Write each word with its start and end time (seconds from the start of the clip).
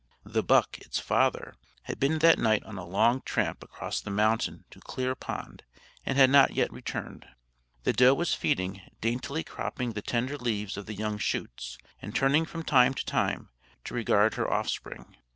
The 0.25 0.41
buck, 0.41 0.79
its 0.79 0.99
father, 0.99 1.53
had 1.83 1.99
been 1.99 2.17
that 2.17 2.39
night 2.39 2.63
on 2.63 2.75
a 2.75 2.83
long 2.87 3.21
tramp 3.23 3.61
across 3.63 4.01
the 4.01 4.09
mountain 4.09 4.65
to 4.71 4.79
Clear 4.79 5.13
Pond, 5.13 5.63
and 6.07 6.17
had 6.17 6.31
not 6.31 6.55
yet 6.55 6.73
returned. 6.73 7.27
The 7.83 7.93
doe 7.93 8.15
was 8.15 8.33
feeding, 8.33 8.81
daintily 8.99 9.43
cropping 9.43 9.91
the 9.93 10.01
tender 10.01 10.39
leaves 10.39 10.75
of 10.75 10.87
the 10.87 10.95
young 10.95 11.19
shoots, 11.19 11.77
and 12.01 12.15
turning 12.15 12.45
from 12.47 12.63
time 12.63 12.95
to 12.95 13.05
time 13.05 13.49
to 13.83 13.93
regard 13.93 14.33
her 14.33 14.51
offspring. 14.51 15.17